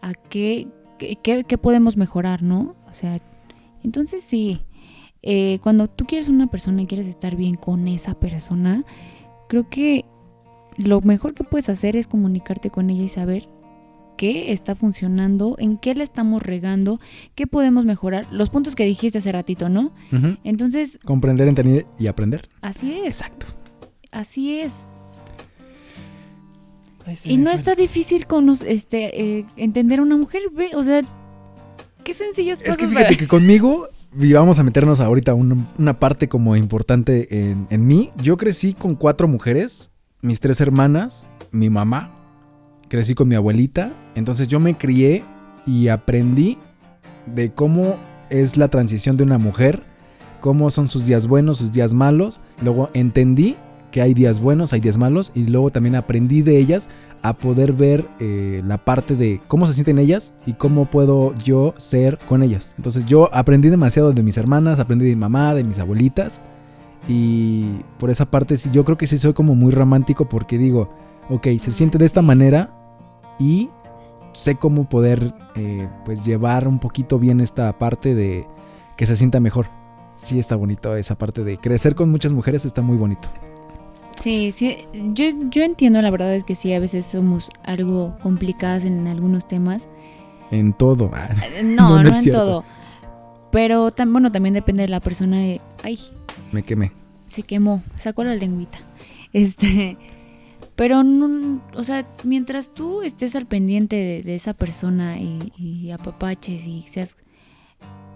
a 0.00 0.12
qué- 0.14 0.68
qué 0.98 1.58
podemos 1.58 1.96
mejorar, 1.96 2.42
¿no? 2.44 2.76
O 2.90 2.94
sea, 2.94 3.20
entonces 3.84 4.22
sí. 4.22 4.60
eh, 5.22 5.58
cuando 5.62 5.86
tú 5.86 6.04
quieres 6.06 6.28
una 6.28 6.48
persona 6.48 6.82
y 6.82 6.86
quieres 6.86 7.06
estar 7.06 7.36
bien 7.36 7.54
con 7.54 7.88
esa 7.88 8.14
persona, 8.18 8.84
creo 9.48 9.68
que 9.68 10.04
lo 10.76 11.00
mejor 11.00 11.34
que 11.34 11.44
puedes 11.44 11.68
hacer 11.68 11.96
es 11.96 12.06
comunicarte 12.06 12.70
con 12.70 12.90
ella 12.90 13.02
y 13.02 13.08
saber 13.08 13.48
qué 14.16 14.52
está 14.52 14.74
funcionando, 14.74 15.56
en 15.58 15.78
qué 15.78 15.94
le 15.94 16.04
estamos 16.04 16.42
regando, 16.42 16.98
qué 17.34 17.46
podemos 17.46 17.84
mejorar, 17.86 18.26
los 18.30 18.50
puntos 18.50 18.74
que 18.76 18.84
dijiste 18.84 19.18
hace 19.18 19.32
ratito, 19.32 19.68
¿no? 19.70 19.92
Entonces, 20.44 20.98
Comprender, 21.04 21.48
entender 21.48 21.86
y 21.98 22.06
aprender. 22.06 22.48
así 22.60 22.92
es, 22.92 23.06
Exacto. 23.22 23.46
así 24.10 24.60
es. 24.60 24.90
Y 27.24 27.38
no 27.38 27.50
está 27.50 27.74
difícil 27.74 28.26
cono- 28.26 28.52
este, 28.66 29.38
eh, 29.38 29.46
entender 29.56 29.98
a 30.00 30.02
una 30.02 30.16
mujer, 30.16 30.42
o 30.74 30.82
sea, 30.82 31.00
qué 32.10 32.24
sencillos 32.24 32.60
Es 32.64 32.76
que 32.76 32.86
fíjate 32.88 33.04
para- 33.04 33.16
que 33.16 33.28
conmigo, 33.28 33.88
y 34.18 34.32
vamos 34.32 34.58
a 34.58 34.62
meternos 34.64 35.00
ahorita 35.00 35.34
una, 35.34 35.56
una 35.78 35.98
parte 35.98 36.28
como 36.28 36.56
importante 36.56 37.28
en, 37.50 37.66
en 37.70 37.86
mí. 37.86 38.10
Yo 38.22 38.36
crecí 38.36 38.74
con 38.74 38.94
cuatro 38.96 39.28
mujeres, 39.28 39.92
mis 40.20 40.40
tres 40.40 40.60
hermanas, 40.60 41.26
mi 41.52 41.70
mamá, 41.70 42.12
crecí 42.88 43.14
con 43.14 43.28
mi 43.28 43.36
abuelita, 43.36 43.92
entonces 44.16 44.48
yo 44.48 44.58
me 44.60 44.76
crié 44.76 45.22
y 45.66 45.88
aprendí 45.88 46.58
de 47.32 47.52
cómo 47.52 47.98
es 48.28 48.56
la 48.56 48.68
transición 48.68 49.16
de 49.16 49.22
una 49.24 49.38
mujer, 49.38 49.82
cómo 50.40 50.70
son 50.70 50.88
sus 50.88 51.06
días 51.06 51.26
buenos, 51.28 51.58
sus 51.58 51.70
días 51.70 51.92
malos. 51.94 52.40
Luego 52.62 52.90
entendí 52.94 53.56
que 53.92 54.00
hay 54.02 54.14
días 54.14 54.40
buenos, 54.40 54.72
hay 54.72 54.80
días 54.80 54.96
malos, 54.96 55.30
y 55.34 55.44
luego 55.44 55.70
también 55.70 55.94
aprendí 55.96 56.42
de 56.42 56.58
ellas 56.58 56.88
a 57.22 57.34
poder 57.34 57.72
ver 57.72 58.06
eh, 58.18 58.62
la 58.66 58.78
parte 58.78 59.14
de 59.14 59.40
cómo 59.46 59.66
se 59.66 59.74
sienten 59.74 59.98
ellas 59.98 60.34
y 60.46 60.54
cómo 60.54 60.86
puedo 60.86 61.34
yo 61.34 61.74
ser 61.76 62.18
con 62.18 62.42
ellas. 62.42 62.74
Entonces 62.78 63.04
yo 63.04 63.32
aprendí 63.34 63.68
demasiado 63.68 64.12
de 64.12 64.22
mis 64.22 64.36
hermanas, 64.36 64.78
aprendí 64.78 65.04
de 65.04 65.14
mi 65.14 65.20
mamá, 65.20 65.54
de 65.54 65.64
mis 65.64 65.78
abuelitas. 65.78 66.40
Y 67.08 67.80
por 67.98 68.10
esa 68.10 68.30
parte 68.30 68.56
yo 68.72 68.84
creo 68.84 68.96
que 68.96 69.06
sí 69.06 69.18
soy 69.18 69.32
como 69.32 69.54
muy 69.54 69.72
romántico 69.72 70.28
porque 70.28 70.58
digo, 70.58 70.90
ok, 71.28 71.46
se 71.58 71.72
siente 71.72 71.98
de 71.98 72.06
esta 72.06 72.22
manera 72.22 72.70
y 73.38 73.70
sé 74.32 74.56
cómo 74.56 74.88
poder 74.88 75.32
eh, 75.56 75.88
pues 76.04 76.24
llevar 76.24 76.68
un 76.68 76.78
poquito 76.78 77.18
bien 77.18 77.40
esta 77.40 77.76
parte 77.78 78.14
de 78.14 78.46
que 78.96 79.06
se 79.06 79.16
sienta 79.16 79.40
mejor. 79.40 79.66
Sí 80.14 80.38
está 80.38 80.56
bonito 80.56 80.94
esa 80.96 81.16
parte 81.16 81.44
de 81.44 81.58
crecer 81.58 81.94
con 81.94 82.10
muchas 82.10 82.32
mujeres, 82.32 82.64
está 82.64 82.82
muy 82.82 82.96
bonito. 82.96 83.28
Sí, 84.22 84.52
sí, 84.52 84.76
yo, 85.14 85.24
yo 85.50 85.62
entiendo, 85.62 86.02
la 86.02 86.10
verdad 86.10 86.34
es 86.34 86.44
que 86.44 86.54
sí, 86.54 86.72
a 86.74 86.78
veces 86.78 87.06
somos 87.06 87.48
algo 87.64 88.16
complicadas 88.22 88.84
en 88.84 89.06
algunos 89.06 89.46
temas. 89.46 89.88
En 90.50 90.72
todo. 90.74 91.10
Eh, 91.16 91.62
No, 91.64 91.88
No, 91.96 92.02
no 92.02 92.08
en 92.10 92.14
cierto. 92.22 92.40
todo. 92.40 92.64
Pero 93.50 93.90
bueno, 94.08 94.30
también 94.30 94.54
depende 94.54 94.82
de 94.82 94.88
la 94.88 95.00
persona. 95.00 95.38
de- 95.38 95.60
Ay, 95.82 95.98
me 96.52 96.62
quemé. 96.62 96.92
se 97.26 97.42
quemó, 97.42 97.82
sacó 97.96 98.22
la 98.24 98.34
lengüita. 98.34 98.78
Este, 99.32 99.96
pero 100.76 101.02
no, 101.02 101.60
o 101.74 101.84
sea, 101.84 102.06
mientras 102.24 102.74
tú 102.74 103.02
estés 103.02 103.34
al 103.36 103.46
pendiente 103.46 103.96
de, 103.96 104.22
de 104.22 104.34
esa 104.34 104.52
persona 104.54 105.18
y, 105.18 105.52
y 105.56 105.90
apapaches 105.92 106.66
y 106.66 106.82
seas 106.82 107.16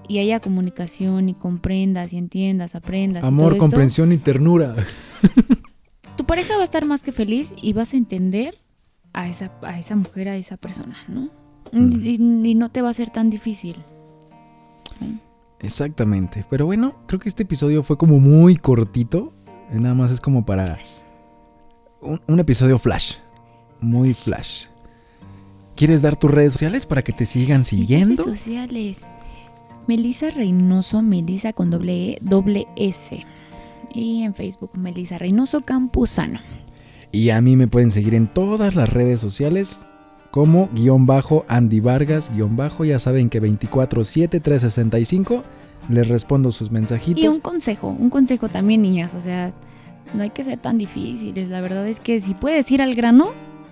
y 0.06 0.18
haya 0.18 0.38
comunicación 0.38 1.30
y 1.30 1.34
comprendas 1.34 2.12
y 2.12 2.18
entiendas, 2.18 2.74
aprendas. 2.74 3.20
y 3.20 3.22
todo 3.22 3.28
Amor, 3.28 3.52
esto, 3.52 3.58
comprensión 3.60 4.12
y 4.12 4.18
ternura. 4.18 4.74
Tu 6.24 6.28
pareja 6.28 6.56
va 6.56 6.62
a 6.62 6.64
estar 6.64 6.86
más 6.86 7.02
que 7.02 7.12
feliz 7.12 7.52
y 7.60 7.74
vas 7.74 7.92
a 7.92 7.98
entender 7.98 8.58
a 9.12 9.28
esa, 9.28 9.52
a 9.60 9.78
esa 9.78 9.94
mujer, 9.94 10.30
a 10.30 10.36
esa 10.38 10.56
persona, 10.56 10.96
¿no? 11.06 11.28
Mm. 11.70 12.00
Y, 12.02 12.50
y 12.50 12.54
no 12.54 12.70
te 12.70 12.80
va 12.80 12.88
a 12.88 12.94
ser 12.94 13.10
tan 13.10 13.28
difícil. 13.28 13.76
¿sí? 14.98 15.18
Exactamente. 15.60 16.46
Pero 16.48 16.64
bueno, 16.64 16.96
creo 17.06 17.20
que 17.20 17.28
este 17.28 17.42
episodio 17.42 17.82
fue 17.82 17.98
como 17.98 18.20
muy 18.20 18.56
cortito. 18.56 19.34
Eh, 19.70 19.78
Nada 19.78 19.94
más 19.94 20.12
es 20.12 20.20
como 20.22 20.46
para 20.46 20.78
un, 22.00 22.18
un 22.26 22.40
episodio 22.40 22.78
flash. 22.78 23.16
Muy 23.82 24.14
flash. 24.14 24.68
¿Quieres 25.76 26.00
dar 26.00 26.16
tus 26.16 26.30
redes 26.30 26.54
sociales 26.54 26.86
para 26.86 27.04
que 27.04 27.12
te 27.12 27.26
sigan 27.26 27.66
siguiendo? 27.66 28.24
redes 28.24 28.38
sociales. 28.38 29.02
Melisa 29.86 30.30
Reynoso, 30.30 31.02
Melisa 31.02 31.52
con 31.52 31.68
doble 31.68 32.12
E, 32.12 32.18
doble 32.22 32.66
S. 32.76 33.26
Y 33.94 34.22
en 34.22 34.34
Facebook, 34.34 34.70
Melisa 34.76 35.18
Reynoso 35.18 35.60
Campuzano. 35.60 36.40
Y 37.12 37.30
a 37.30 37.40
mí 37.40 37.54
me 37.54 37.68
pueden 37.68 37.92
seguir 37.92 38.14
en 38.14 38.26
todas 38.26 38.74
las 38.74 38.92
redes 38.92 39.20
sociales 39.20 39.86
como 40.32 40.68
guion 40.74 41.06
bajo 41.06 41.44
Andy 41.46 41.78
Vargas 41.78 42.32
guion 42.34 42.56
bajo. 42.56 42.84
Ya 42.84 42.98
saben 42.98 43.30
que 43.30 43.40
24-7-365 43.40 45.42
les 45.88 46.08
respondo 46.08 46.50
sus 46.50 46.72
mensajitos. 46.72 47.22
Y 47.22 47.28
un 47.28 47.38
consejo, 47.38 47.94
un 47.96 48.10
consejo 48.10 48.48
también, 48.48 48.82
niñas. 48.82 49.14
O 49.14 49.20
sea, 49.20 49.52
no 50.12 50.24
hay 50.24 50.30
que 50.30 50.42
ser 50.42 50.58
tan 50.58 50.76
difíciles. 50.76 51.48
La 51.48 51.60
verdad 51.60 51.86
es 51.86 52.00
que 52.00 52.18
si 52.18 52.34
puedes 52.34 52.68
ir 52.72 52.82
al 52.82 52.96
grano, 52.96 53.28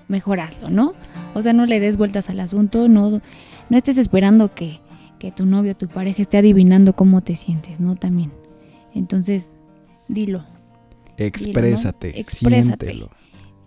mejor 0.06 0.38
hazlo, 0.38 0.70
¿no? 0.70 0.92
O 1.34 1.42
sea, 1.42 1.52
no 1.52 1.66
le 1.66 1.80
des 1.80 1.96
vueltas 1.96 2.30
al 2.30 2.38
asunto, 2.38 2.88
no, 2.88 3.20
no 3.70 3.76
estés 3.76 3.98
esperando 3.98 4.52
que, 4.52 4.78
que 5.18 5.32
tu 5.32 5.46
novio, 5.46 5.76
tu 5.76 5.88
pareja 5.88 6.22
esté 6.22 6.38
adivinando 6.38 6.92
cómo 6.92 7.22
te 7.22 7.34
sientes, 7.34 7.80
¿no? 7.80 7.96
También. 7.96 8.30
Entonces, 8.94 9.50
dilo. 10.12 10.44
Exprésate, 11.16 12.08
Dilo, 12.08 12.16
¿no? 12.16 12.20
Exprésate. 12.20 12.86
siéntelo. 12.86 13.10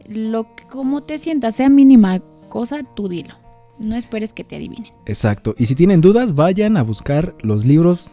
Lo 0.07 0.55
que, 0.55 0.63
como 0.65 1.03
te 1.03 1.17
sientas, 1.19 1.55
sea 1.55 1.69
mínima 1.69 2.21
cosa, 2.49 2.81
tú 2.95 3.07
dilo. 3.07 3.33
No 3.79 3.95
esperes 3.95 4.33
que 4.33 4.43
te 4.43 4.55
adivinen. 4.55 4.93
Exacto. 5.05 5.55
Y 5.57 5.65
si 5.65 5.75
tienen 5.75 6.01
dudas, 6.01 6.35
vayan 6.35 6.77
a 6.77 6.83
buscar 6.83 7.35
los 7.41 7.65
libros. 7.65 8.11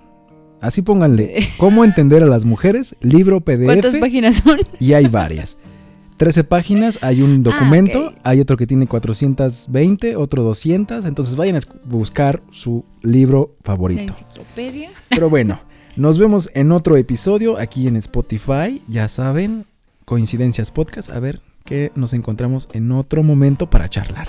Así 0.60 0.80
pónganle, 0.82 1.48
¿cómo 1.56 1.84
entender 1.84 2.22
a 2.22 2.26
las 2.26 2.44
mujeres? 2.44 2.94
Libro 3.00 3.40
¿Cuántas 3.44 3.92
PDF. 3.92 4.00
páginas 4.00 4.36
son? 4.36 4.58
Y 4.80 4.92
hay 4.92 5.06
varias. 5.06 5.56
13 6.18 6.44
páginas, 6.44 6.98
hay 7.02 7.20
un 7.20 7.42
documento, 7.42 8.04
Ah, 8.06 8.08
ok. 8.10 8.20
hay 8.22 8.40
otro 8.40 8.56
que 8.56 8.66
tiene 8.66 8.86
420, 8.86 10.14
otro 10.14 10.44
200, 10.44 11.04
entonces 11.04 11.34
vayan 11.34 11.56
a 11.56 11.60
buscar 11.86 12.42
su 12.52 12.84
libro 13.02 13.56
La 13.58 13.64
favorito. 13.64 14.12
enciclopedia. 14.12 14.90
Pero 15.08 15.28
bueno, 15.30 15.58
nos 15.96 16.18
vemos 16.18 16.50
en 16.54 16.72
otro 16.72 16.96
episodio 16.96 17.58
aquí 17.58 17.86
en 17.88 17.96
Spotify, 17.96 18.82
ya 18.88 19.08
saben, 19.08 19.66
Coincidencias 20.04 20.70
Podcast, 20.70 21.10
a 21.10 21.20
ver 21.20 21.40
que 21.64 21.92
nos 21.94 22.12
encontramos 22.12 22.68
en 22.72 22.90
otro 22.90 23.22
momento 23.22 23.70
para 23.70 23.88
charlar 23.88 24.28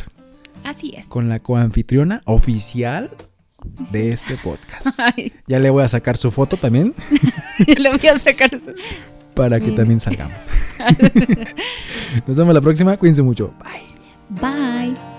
Así 0.63 0.93
es. 0.95 1.07
con 1.07 1.29
la 1.29 1.39
coanfitriona 1.39 2.21
oficial 2.25 3.09
de 3.91 4.11
este 4.11 4.37
podcast. 4.37 4.99
Ay, 5.17 5.31
Ya 5.47 5.57
le 5.59 5.69
voy 5.71 5.83
a 5.83 5.87
sacar 5.87 6.15
su 6.17 6.29
foto 6.31 6.57
también 6.57 6.93
le 7.77 7.89
voy 7.89 8.07
a 8.07 8.19
sacar 8.19 8.53
eso. 8.53 8.71
para 9.33 9.59
que 9.59 9.65
Mira. 9.67 9.77
también 9.77 9.99
salgamos. 9.99 10.45
Nos 12.27 12.37
vemos 12.37 12.53
la 12.53 12.61
próxima, 12.61 12.97
cuídense 12.97 13.23
mucho. 13.23 13.51
Bye. 13.63 14.39
Bye. 14.41 15.12